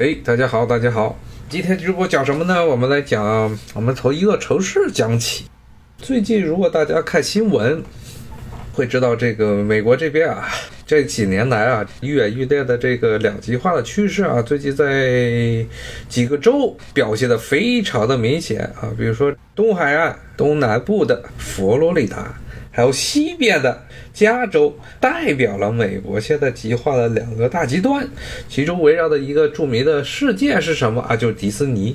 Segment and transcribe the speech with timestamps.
[0.00, 1.14] 哎，大家好，大家好，
[1.50, 2.64] 今天直播讲什么呢？
[2.64, 3.22] 我们来讲，
[3.74, 5.44] 我们从一个城市讲起。
[5.98, 7.82] 最近，如果大家看新闻，
[8.72, 10.48] 会知道这个美国这边啊，
[10.86, 15.66] 这几年来啊，愈演愈烈的这个两极化的趋势啊，最近在
[16.08, 22.34] 几个州表现的非常的明显啊，比如说东海岸东南部的佛罗里达。
[22.80, 28.08] 还有西边的加州，代表了美国现在极化的两个大极端，
[28.48, 31.14] 其中围绕的一个著名的事件是什么啊？
[31.14, 31.94] 就是迪斯尼。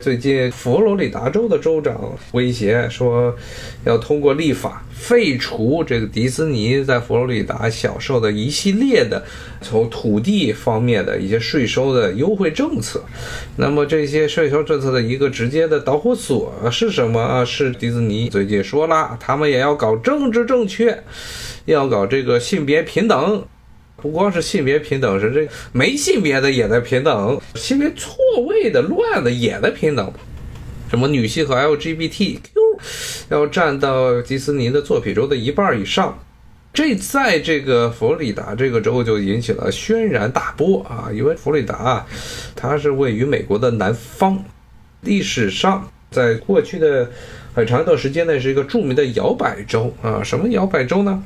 [0.00, 3.34] 最近，佛罗里达州的州长威胁说，
[3.84, 9.24] 要通过立法废除这个迪士尼在佛罗里达享受的一系列的
[9.60, 13.04] 从土地方面的一些税收的优惠政策。
[13.56, 17.44] 那么，这些税收政策的一个直接的导火索是什么？
[17.44, 21.02] 是迪士尼最近说了，他们也要搞政治正确，
[21.64, 23.44] 要搞这个性别平等。
[24.00, 28.16] 不光是性别平等，是这没性别的也在平等，性别错
[28.46, 30.12] 位的、乱的也在平等。
[30.88, 32.38] 什么女性和 LGBTQ
[33.28, 36.16] 要占到迪士尼的作品中的一半以上，
[36.72, 41.10] 这在这个佛罗里达这个州就引起了轩然大波啊！
[41.12, 42.06] 因为佛罗里达
[42.54, 44.44] 它是位于美国的南方，
[45.00, 47.10] 历史上在过去的
[47.52, 50.22] 很长一段时间内是一个著名的摇摆州啊。
[50.22, 51.20] 什么摇摆州呢？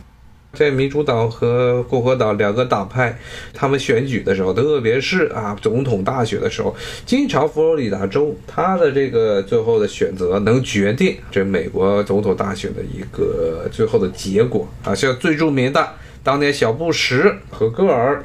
[0.53, 3.19] 在民主党和共和党两个党派，
[3.55, 6.75] 他们选举的时候，特别是啊总统大选的时候，
[7.07, 15.89] 经常佛罗里达州他的这个最后的选择能决定这美国总统大选的一个最后的结果啊，像最著名的
[16.23, 18.23] 当年小布什和戈尔。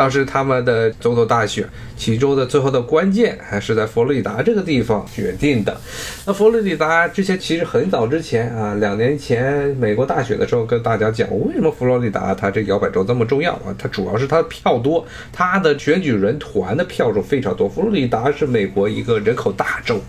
[0.00, 5.78] 当时他们的总统大选，其中的最后的关键还是在佛罗里达这个地方决定的。
[6.24, 13.76] 那佛罗里达之前其实很早之前啊，两年前美国大选的时候跟大家讲，为什么佛罗里达它这摇摆州这么重要啊？
[13.76, 17.68] 它主要是它的票多，它的选举人团的票数非常多。
[17.68, 20.00] 佛罗里达是美国一个人口大州，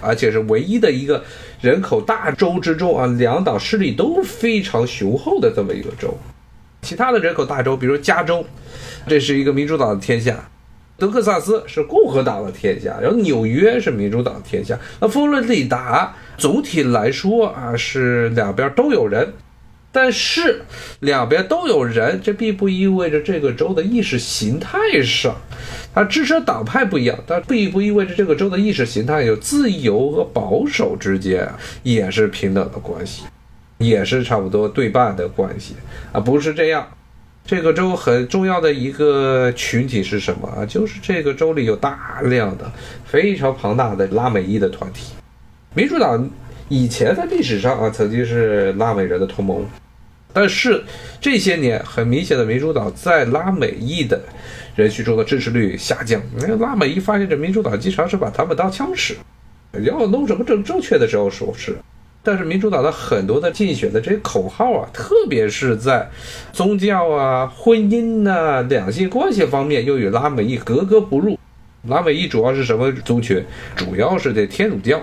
[0.00, 1.22] 而且是唯一的一个
[1.60, 6.16] 人口大州之中啊，两党势力都非常雄厚的这么一个州。
[6.82, 8.44] 其他的人口大州，比如加州。
[9.06, 10.48] 这是一个民主党的天下，
[10.98, 14.78] 德克萨斯是共和党的天下，然后纽约是民主党的天下。
[15.00, 19.32] 那佛罗里达总体来说啊，是两边都有人，
[19.90, 20.62] 但是
[21.00, 25.34] 两边都有人，这并不意味着这个州的意识形态上，
[25.94, 31.48] 它支持党派不一样，但并不意味着这个州的意识形态有自由和保守之间
[31.82, 33.22] 也是平等的关系，
[33.78, 35.74] 也是差不多对半的关系
[36.12, 36.86] 啊，不是这样。
[37.46, 40.66] 这个州很重要的一个群体是什么啊？
[40.66, 42.70] 就是这个州里有大量的
[43.06, 45.14] 非常庞大的拉美裔的团体。
[45.74, 46.28] 民主党
[46.68, 49.64] 以前在历史上啊曾经是拉美人的同盟，
[50.32, 50.84] 但是
[51.22, 54.20] 这些年很明显的民主党在拉美裔的
[54.76, 56.20] 人群中的支持率下降。
[56.36, 59.16] 那拉美裔发现这民主党经常是把他们当枪使，
[59.84, 61.74] 要弄什么正正确的时候说是。
[62.28, 66.06] 但是民主党的很多的竞选的这些口号啊，特别是在
[66.52, 71.38] 宗教啊、婚姻呐、两性关系方面，又与拉美裔格格不入。
[71.88, 73.42] 拉美裔主要是什么族群？
[73.74, 75.00] 主要是这天主教。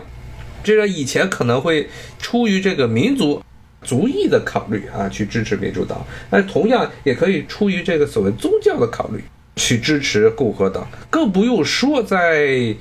[0.64, 3.42] 这个以前可能会出于这个民族
[3.82, 5.98] 族裔的考虑啊，去支持民主党；
[6.30, 9.24] 但同样也可以出于这个所谓宗教的考虑
[9.56, 10.88] 去支持共和党。
[11.10, 12.76] 更不用说在。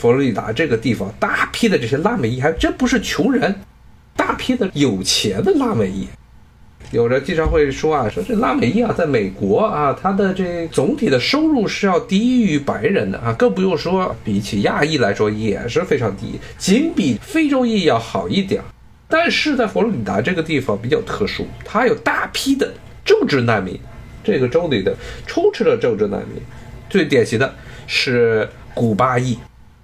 [0.00, 3.54] 佛罗里达这个地方，大批的这些拉美裔还真不是穷人，
[4.16, 6.08] 大批的有钱的拉美裔。
[6.90, 18.62] 有人经常会说啊，说这拉美裔啊，在美国啊，他的这总体的收入是要低于白人的啊，更不用说比起亚裔来说也是非常低，仅比非洲裔要好一点。
[19.06, 22.72] 但是在佛罗里达这个地方比较特殊，它有大批的
[23.04, 23.78] 政治难民，
[24.24, 24.96] 这个州里的
[25.26, 26.40] 充斥着政治难民，
[26.88, 27.54] 最典型的
[27.86, 29.36] 是古巴裔。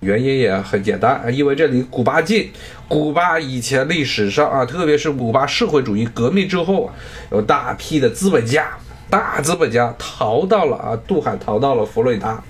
[0.07, 2.49] 原因也很简单，因为这里古巴近。
[2.89, 6.95] 古巴以前历史上啊，特别是古巴社会主义革命之后啊，
[7.33, 8.79] 有大批的资本家、
[9.11, 12.41] 大资本家逃到了啊，渡海逃到了佛罗里达，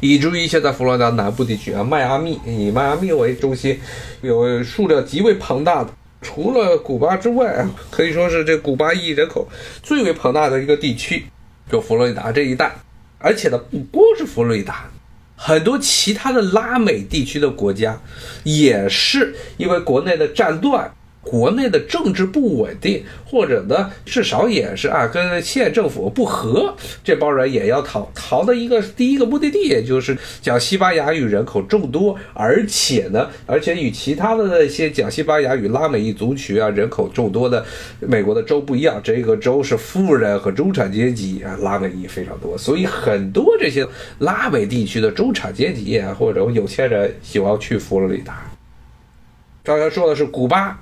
[0.00, 3.78] 以至于现在佛罗里达南部地区啊，迈阿密以迈阿密为中心，
[4.22, 5.90] 有数量极为庞大的，
[6.22, 9.46] 除了古巴之外啊，可以说是这古巴裔人口
[9.82, 11.26] 最为庞大的一个地区，
[11.70, 12.72] 就佛罗里达这一带。
[13.18, 14.86] 而且呢，不光是佛罗里达。
[15.44, 18.00] 很多其他的拉美地区的国家，
[18.44, 26.74] 也是因为国内的战乱，国内的政治不稳定，或者呢，至少也是啊，跟县政府不和，
[27.04, 28.10] 这帮人也要逃。
[28.14, 37.64] 逃的一个第一个目的地，也就是讲西班牙语人口众多，而且呢，而且与其他的那些讲西班牙语拉美裔族群啊人口众多的
[38.00, 43.86] 美国的州不一样，这个州是富人和中产阶级啊拉美裔非常多，所以很多这些
[44.18, 48.42] 拉美地区的中产阶级啊或者有钱人喜欢去佛罗里达。
[49.62, 50.80] 刚才说的是古巴。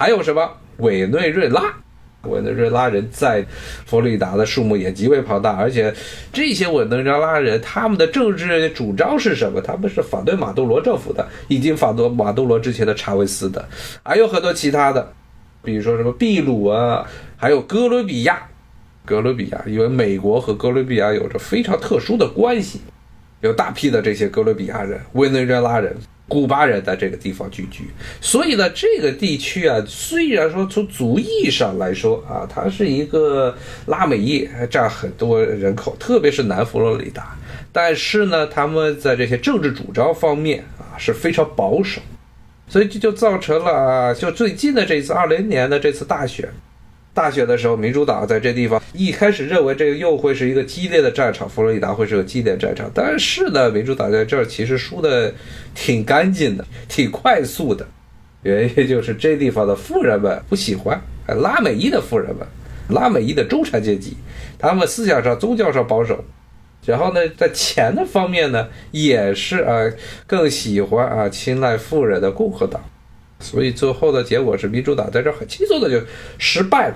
[0.00, 1.62] 还有什么委内瑞拉？
[2.22, 3.44] 委内瑞拉人在
[3.84, 5.94] 佛罗里达的数目也极为庞大，而且
[6.32, 9.60] 这些委内瑞拉人他们的政治主张是什么？
[9.60, 13.68] 他们是反对马杜罗政府的，已经反对马杜罗之前的查韦斯的，
[14.02, 15.12] 还有很多其他的，
[15.62, 17.06] 比如说什么秘鲁啊，
[17.36, 18.48] 还有哥伦比亚。
[19.04, 22.80] 哥伦比亚因为美国和哥伦比亚有着非常特殊的关系，
[23.40, 25.96] 有大批的这些哥伦比亚人、委内瑞拉人。
[26.28, 27.82] 古巴人在这个地方聚居，
[28.20, 33.52] 所以呢，这个地区啊，虽然说从族裔上来说啊，它是一个
[33.86, 37.36] 拉美裔，占很多人口，特别是南佛罗里达，
[37.72, 42.00] 但是呢，他们在这些政治主张方面啊是非常保守，
[42.68, 46.48] 所以这就造成了啊，就最近的这次二零年的这次大选。
[47.12, 52.90] 大选的时候，民主党在这地方一开始认为这个又会是一个激烈的战场，佛罗里达会是个激烈战场。
[52.94, 55.34] 但是呢，民主党在这儿其实输的
[55.74, 57.86] 挺干净的，挺快速的。
[58.42, 62.46] 原因就是这地方的富人们不喜欢拉美裔的富人们，
[62.88, 64.16] 拉美裔的中产阶级，
[64.58, 66.24] 他们思想上、宗教上保守，
[66.86, 69.92] 然后呢，在钱的方面呢，也是啊
[70.26, 72.82] 更喜欢啊青睐富人的共和党。
[73.40, 76.00] 所以最后的结果是，民主党在这很轻松的就
[76.38, 76.94] 失败了，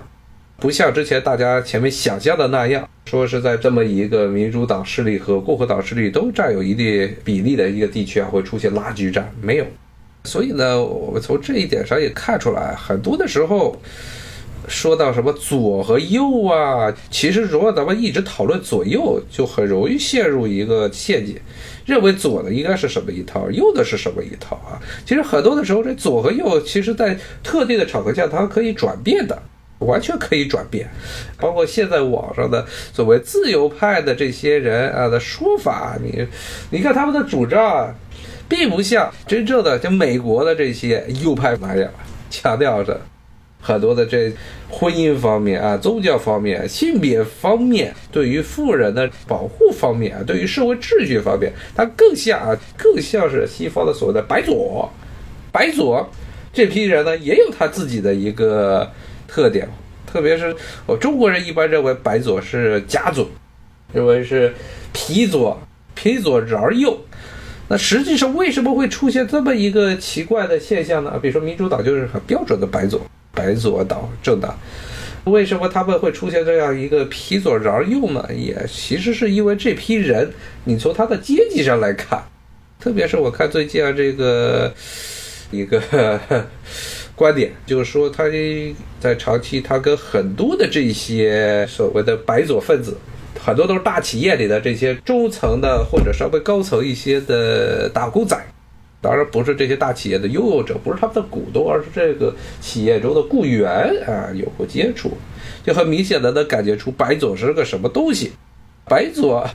[0.58, 9.66] 不像之前大家前面想象的那样，说是在这么一个民主党势力和共和党势力都占有一定比例的一个地区啊，会出现拉锯战，没有。
[10.24, 13.76] 所以呢，我们从这一点上也看出来，很多的时候
[14.68, 21.36] 说到什么左和右啊，其实如果咱们一直讨论左右，就很容易陷入一个陷阱。
[21.86, 24.80] 认为左的应该是什么一套，右的是什么一套啊？
[25.04, 29.42] 其实很多的时候，这左和右，其实在特定的场合下，它可以转变的，
[29.80, 30.88] 完全可以转变。
[31.38, 32.64] 包括现在网上的
[32.94, 36.26] 所谓自由派的这些人啊的说法，你
[36.70, 37.94] 你看他们的主张啊，
[38.48, 41.90] 并不像真正的像美国的这些右派那样
[42.30, 42.98] 强调着。
[43.66, 44.30] 很多的这
[44.68, 54.92] 婚姻方面啊，宗教方面、性别方面，对于富人的保护方面啊，对于社会秩序方面，它更像啊，更像是西方的所谓的白左。
[55.50, 56.06] 白左
[56.52, 58.92] 这批人呢，也有他自己的一个
[59.26, 59.66] 特点，
[60.06, 63.26] 特别是我中国人一般认为白左是假左，
[63.94, 64.52] 认为是
[64.92, 65.58] 皮左，
[65.94, 66.98] 皮左饶右。
[67.66, 71.18] 那实际上为什么会出现这么一个奇怪的现象呢？
[71.22, 73.00] 比如说民主党就是很标准的白左。
[73.34, 74.56] 白左党政党，
[75.24, 78.24] 为什么他们会出现这样一个皮左饶右呢？
[78.34, 80.30] 也其实是因为这批人，
[80.64, 82.22] 你从他的阶级上来看，
[82.78, 84.72] 特别是我看最近啊这个
[85.50, 85.80] 一个
[87.16, 88.24] 观点，就是说他
[89.00, 92.96] 在长期他跟很多的这些所谓的白左分子，
[93.40, 98.36] 很多都是大企业里的这些中层的或者稍微高层一些的打工仔。
[99.04, 103.70] 当然不是这些大企业的拥有者，不是他们的股东，而是这个企业中的雇员
[104.06, 105.10] 啊，有过接触，
[105.62, 108.32] 就很明显的能感觉出白左是个什么东西。
[108.86, 109.46] 白左，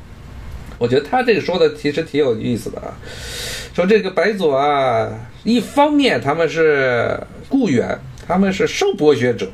[0.77, 2.93] 我觉得他这个说的其实挺有意思的啊，
[3.73, 5.09] 说这个白左啊，
[5.43, 7.19] 一方面他们是
[7.49, 9.47] 雇员，他们是受剥削者，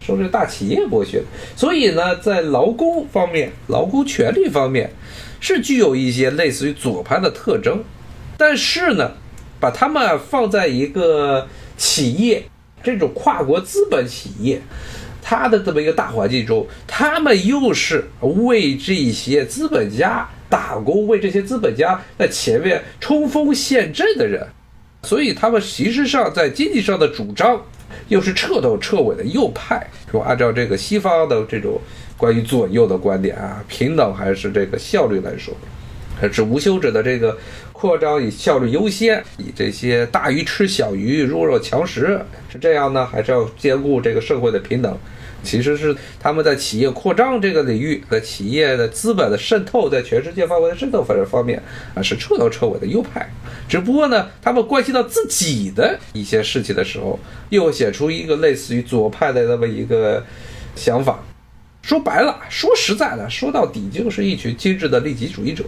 [0.00, 1.22] 受这个大企业剥削，
[1.54, 4.90] 所以呢，在劳工方面、劳工权利方面，
[5.38, 7.84] 是具有一些类似于左派的特征，
[8.36, 9.12] 但是呢。
[9.60, 11.46] 把他们放在一个
[11.76, 12.44] 企业，
[12.82, 14.60] 这种跨国资本企业，
[15.22, 24.46] 它的这么一个大环境中，他们又是为这些资本家打工，为这些资本家在前面冲锋陷阵的人，
[25.02, 27.60] 所以他们实质上在经济上的主张
[28.08, 29.86] 又是彻头彻尾的右派。
[30.10, 31.78] 说按照这个西方的这种
[32.16, 35.54] 关于左右的观点啊，平等还是这个效率来说，
[36.32, 37.36] 是无休止的这个。
[37.70, 42.20] 扩张以效率优先，以这些大鱼吃小鱼，弱肉强食
[42.52, 44.98] 是这样呢，还是要兼顾这个社会的平等？
[45.44, 51.62] 其实是他们在企业扩张这个领域，在企业的资本的渗透，在全世界范围的渗透方方面
[51.94, 53.30] 啊，是彻头彻尾的右派。
[53.68, 57.16] 只不过呢，他们关系到自己的一些事情的时候，
[57.50, 60.24] 又写出一个类似于左派的那么一个
[60.74, 61.22] 想法。
[61.82, 65.62] 说白了，说实在的，说到底就是一群精致的利己主义者。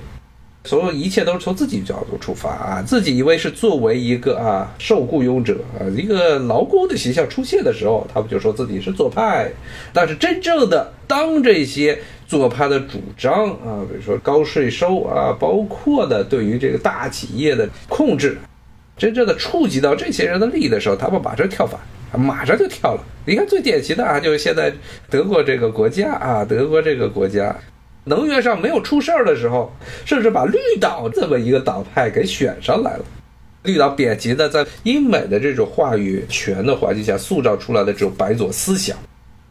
[0.64, 9.50] 所有一切都是从自己角度出发啊，自己以为是作为一个啊受雇佣者啊一个劳工的形象出现的时候，他们就说自己是左派。
[9.92, 18.36] 但是真正的当这些左派的主张啊，比如说高税收啊，包括的对于这个大企业的控制，
[18.98, 21.80] 真正的触及到这些人的利益的时候，他们马上跳反，
[22.20, 23.02] 马上就跳了。
[23.24, 24.70] 你看最典型的啊，就是现在
[25.08, 27.56] 德国这个国家啊，德国这个国家。
[28.10, 29.72] 能源上没有出事儿的时候，
[30.04, 33.04] 甚至把绿岛这么一个党派给选上来了。
[33.62, 38.96] 绿岛贬级的，在英美的这种话语权的环境下塑造出来的这种白左思想。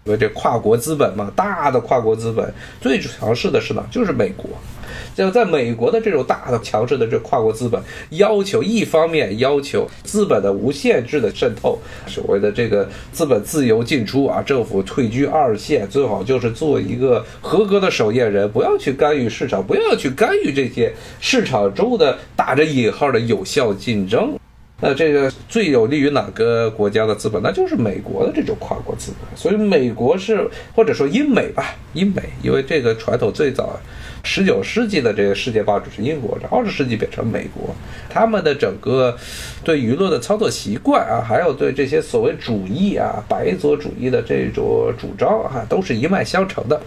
[0.05, 4.49] 因为这跨国资本嘛，大的跨国资本最强势的是呢，就是美国。
[5.15, 11.77] 就在美国的这种大的强势的这跨国资本，要求一方面要求资本的无限制的渗透，
[12.07, 24.39] 所谓的这个资本自由进出啊，政府退居二线，最好就是做一个合格的守夜人，不要去干预市场，不要去干预这些市场中的打着引号的有效竞争。
[24.81, 27.41] 那这个最有利于哪个国家的资本？
[27.43, 29.37] 那就是美国的这种跨国资本。
[29.37, 33.79] 所以美国是或者说英美吧，英美，因为这个传统最早。
[34.21, 37.73] 十九世纪的这个世界霸主是英国，这二十世纪变成美国，
[38.09, 39.17] 他们的整个
[39.63, 46.79] 对舆论的操作习惯啊，还有对这些所谓主义啊、白左主义的这种主张啊，都是一脉相承的。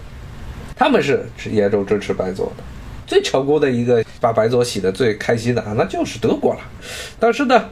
[0.77, 2.63] 他们是严重支持白左的，
[3.07, 6.61] 最成功的一个把白左洗的最开心的啊，那就是德国了。
[7.19, 7.65] 但是呢。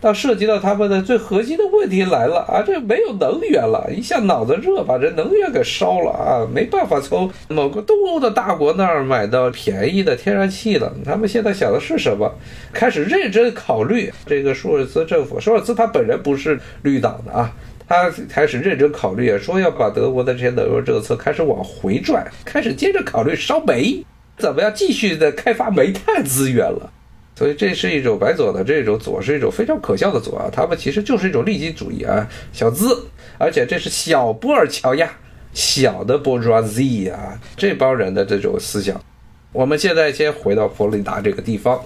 [0.00, 10.90] 到涉及到他们的最核心的问题来了啊，这没有能源了，一下脑子热把这能源给烧了啊，没办法从某个东欧的大国那儿买到便宜的天然气了。
[11.04, 12.32] 他们现在想的是什么？
[12.72, 15.38] 开始认真考虑这个舒尔茨政府。
[15.38, 17.52] 舒尔茨他本人不是绿党的啊，
[17.86, 24.02] 他开始认真考虑，说要把德国的这些能源政策开始往回转，开始接着考虑烧煤，
[24.38, 26.90] 怎么样继续的开发煤炭资源了。
[27.40, 30.50] 所以这是一种白左的这种左，是一种非常可笑的左啊！
[30.52, 33.06] 他们其实就是一种利己主义啊，小资，
[33.38, 35.10] 而且这是小布尔乔亚，
[35.54, 39.00] 小的 bourgeoisie 啊，这帮人的这种思想。
[39.52, 41.82] 我们现在先回到佛罗里达这个地方。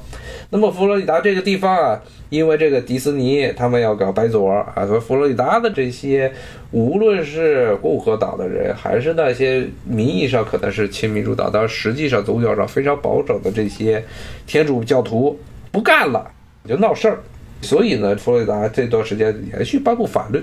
[0.51, 6.33] 那么佛罗里达这个地方啊，因为这个迪士尼他们要搞白左啊，所以佛罗里达的这些
[6.71, 14.05] 无论是共和党的人，还是那些名义上可能是亲民主党，但实际上宗教上非常保守的这些
[14.47, 15.37] 天主教徒
[15.73, 16.31] 不干了，
[16.69, 17.19] 就闹事儿。
[17.63, 20.41] 所以呢，佛罗里达这段时间连续颁布法律，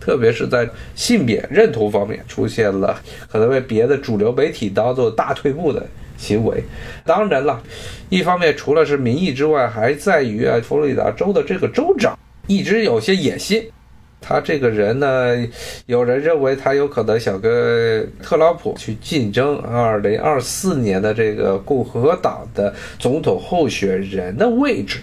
[0.00, 2.98] 特别是在性别认同方面出现了
[3.30, 5.86] 可能被别的主流媒体当做大退步的。
[6.22, 6.62] 行为，
[7.04, 7.60] 当然了，
[8.08, 13.68] 一方面除了是民意之外，还在于啊，佛罗里达州的这个州长一直有些野心。
[14.24, 15.36] 他这个人呢，
[15.86, 25.00] 有人认为他有可能想跟特朗普去竞争二零二四年的这个共和党的总统候选人的位置。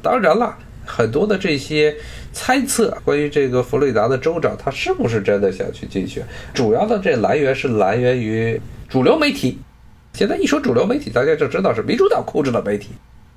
[0.00, 1.92] 当然了，很多的这些
[2.32, 9.58] 猜测关于这个佛罗里达的州长他是不是真的想去竞选，主要的这来源是来源于主流媒体。
[10.14, 12.90] 现在一说主流媒体，大家就知道是民主党控制的媒体，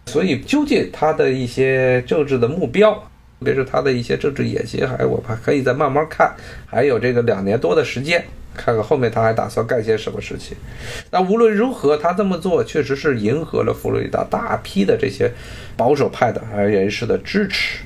[0.07, 2.93] 所以究竟他的一些政治的目标，
[3.39, 10.55] 特别是他的一些政治野心，还我怕可以再慢慢看，还有这个两年多的时间，看看后面他还打算干些什么事情。
[11.11, 15.31] 那无论如何，他这么做确实是迎合了佛罗里达大批的这些
[15.77, 17.79] 保守派的还人士的支持。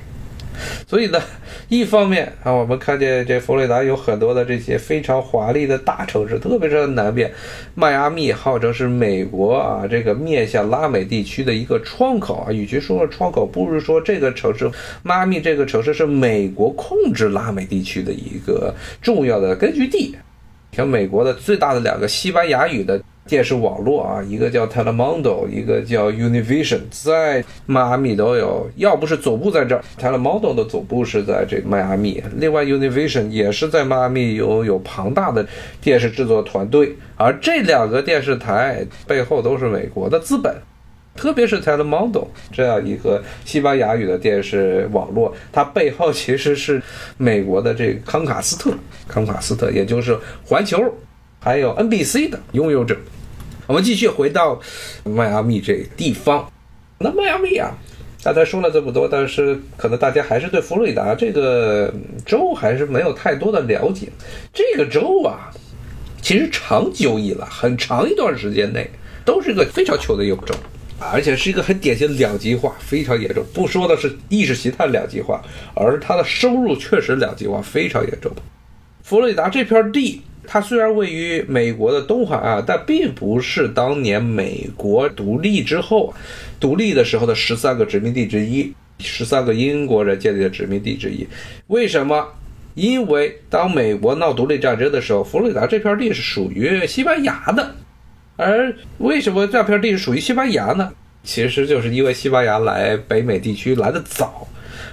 [0.86, 1.20] 所以呢，
[1.68, 7.30] 一方面啊，我们看见这佛罗里达有很多的这些非常华丽的大城市，特别是南边，
[7.74, 12.52] 迈阿密号称是美国啊这个面向拉美地区的一个窗口啊。
[12.52, 14.70] 与其说窗口，不如说这个城市，
[15.02, 20.16] 迈阿密这个城市是美国控制拉美地区的一个重要的根据地。
[20.72, 23.00] 像美国的最大的两个西班牙语的。
[23.30, 28.68] 电视网络啊，一个叫 Telemundo，一个叫 Univision，在迈阿密都有。
[28.74, 35.46] 要不是总部在这儿，Telemundo 的总部是在这迈阿密，另外 Univision 也是在迈阿密有有庞大的
[35.80, 36.96] 电视制作团队。
[37.16, 40.52] 而这两个电视台背后都是美国的资本，
[41.14, 46.82] 特别是 Telemundo 这样一个西班牙语的电视网络，它背后其实是
[47.16, 50.82] 美国的这个康卡斯特，康卡斯特也就是环球。
[51.42, 52.94] 还有 NBC 的拥有者，
[53.70, 54.60] 我们继续回到
[55.04, 56.50] 迈阿密这地方。
[56.98, 57.70] 那迈阿密啊，
[58.20, 61.94] 刚才说了这么多，但是可能大家还是对佛罗里达这个
[62.26, 64.08] 州还是没有太多的了解。
[64.52, 65.52] 这个州啊，
[66.20, 68.90] 其实长久以来，很长一段时间内，
[69.24, 70.52] 都是一个非常穷的一个州，
[70.98, 73.44] 而且是一个很典型的两极化，非常严重。
[73.54, 75.40] 不说的是意识形态两极化，
[75.76, 78.32] 而是它的收入确实两极化非常严重。
[79.04, 80.22] 佛罗里达这片地。
[80.46, 86.12] 它虽然位于美国的东海岸，但并不是当年美国独立之后
[86.58, 91.26] 独立的时候的十三个殖民地之一，十三个英国人建立的殖民地之一。
[91.68, 92.26] 为什么？
[92.74, 97.74] 因为当美国闹独立战争的时候，佛罗里达这片地是属于西班牙的。
[98.36, 100.92] 而为什么这片地是属于西班牙呢？
[101.22, 104.48] 其实就是因为西班牙来北美地区来的早，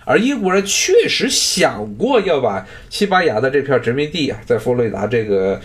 [0.05, 5.59] 而英国人确实想过要把西班牙的这片殖民地啊，在佛罗里达这个，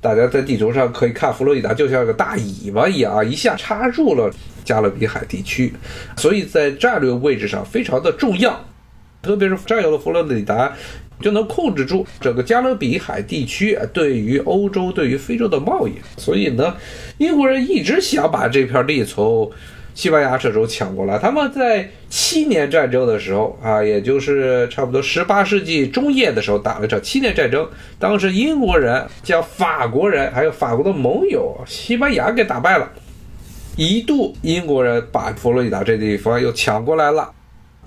[0.00, 4.30] 大家在地图上可以看，佛罗里达就像个大尾巴一样，一下插入了
[4.64, 5.72] 加勒比海地区，
[6.16, 8.64] 所以在战略位置上非常的重要，
[9.22, 10.72] 特别是占有了佛罗里达。
[11.20, 15.94] 就能控制住整个加勒比海地区对于欧洲、对于非洲的贸易。
[16.16, 16.76] 所以呢，
[17.16, 19.50] 英国人一直想把这片地从
[19.98, 21.18] 西班牙这时候抢过来。
[21.18, 27.68] 他们在七年战争的时候啊，也就是差不多十八世纪中叶的时候打了一场七年战争。
[27.98, 32.88] 当时英国人将法国人还有法国的盟友西班牙给打败了，
[33.76, 37.32] 一度英国人把佛罗里达这地方又抢过来了。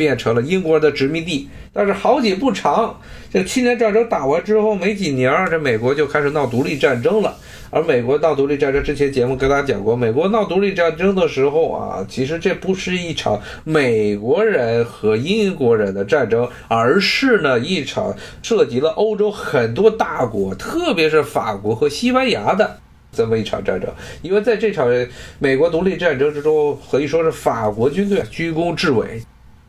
[0.01, 3.00] 变成了英国的殖民地，但是好景不长，
[3.31, 7.38] 这七年战争打完之后没几年，这美国就开始闹独立战争了。
[7.70, 22.77] 而美国闹独立战争之前节目跟大家讲过，美国闹独立战争的时候啊，其实这不是一场美国人和英国人的战争，而是呢一场涉及了欧洲很多大国，特别是法国和西班牙的
[23.13, 23.88] 这么一场战争。
[24.24, 24.89] 因为在这场
[25.38, 29.22] 美国独立战争之中，可以说是法国军队居功至伟。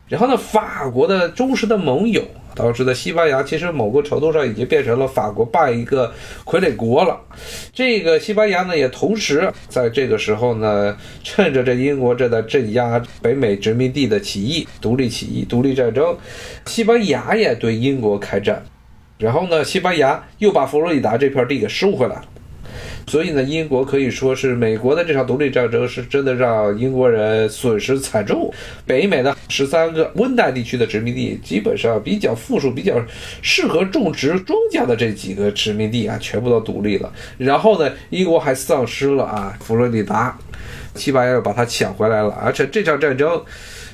[0.07, 2.21] 然后呢，法国的忠实的盟友，
[2.53, 6.13] 导致的西班牙其实某个程度上已经变成了法国办一个
[6.45, 7.19] 傀儡国了。
[7.73, 16.15] 这个西班牙呢，也同时在这个时候呢，趁着这英国正在镇压北美殖民地的起义、独立起义、独立战争，
[16.65, 18.63] 西班牙也对英国开战。
[19.17, 22.25] 然后呢，西班牙又把佛罗里达这片地给收回来了。
[23.07, 28.51] 所以呢，英国可以说是美国的这场独立战争是真的让英国人损失惨重。
[28.85, 32.95] 北美的十三个温带地区的殖民地，基本上比较富庶、比较
[33.41, 37.11] 适合种植庄稼的这几个殖民地啊，全部都独立了。
[37.37, 40.37] 然后呢，英国还丧失了啊佛罗里达，
[40.95, 42.29] 西班牙又把它抢回来了。
[42.43, 43.41] 而且这场战争。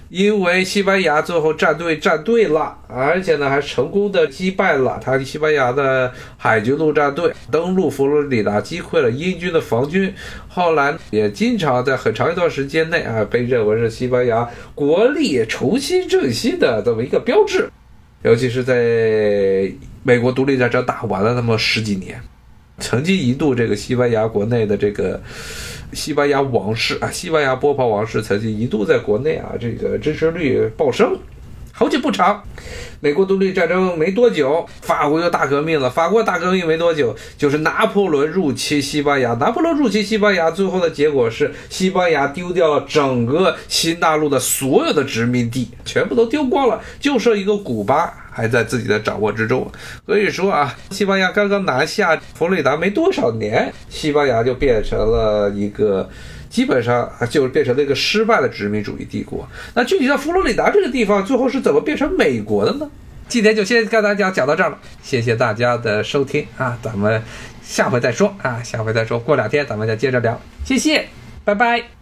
[0.09, 10.11] 因为西班牙最后站队站对了，而且呢还成功的击败了他西班牙的海军陆战队，登陆佛罗里达，击溃了英军的防军。
[10.47, 17.69] 后来也经常在很长一段时间内啊，被认为是西班牙国力重新振兴的这么一个标志。
[18.23, 22.19] 尤其是在美国独立战争打完了那么十几年，
[22.79, 25.21] 曾经一度这个西班牙国内的这个。
[25.93, 31.17] 西班牙王室啊，西班牙波旁王室曾经一度在国内啊，这个支持率暴升。
[31.71, 32.43] 好景不长，
[32.99, 35.89] 美国独立战争没多久，法国就大革命了。
[35.89, 39.33] 法国大革命没多久，就是拿破仑入侵西班牙。
[39.35, 49.69] 拿破仑入侵西班牙，最后的结果是西班牙丢掉了整个新大陆的所有的殖民地，全部都丢光了，就剩一个古巴还在自己的掌握之中。
[50.05, 56.09] 所以说啊，西班牙刚刚拿下佛罗里达没多少年，西班牙就变成了一个。
[56.49, 59.47] 基本上，就变成了一个失败的殖民主义帝国。
[59.75, 62.89] 那具体到佛罗里达这个地方，最后是怎么变成美国的呢？
[63.27, 67.21] 今天就先跟大家讲到这儿了，谢谢大家的收听啊，咱们
[67.61, 71.05] 下回再说啊，下回再说，过两天咱们再接着聊，谢谢，
[71.45, 71.98] 拜拜。